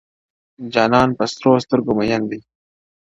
جانان 0.73 1.09
پر 1.17 1.27
سرو 1.33 1.53
سترګو 1.65 1.93
مین 1.97 2.21
دی- 2.29 2.41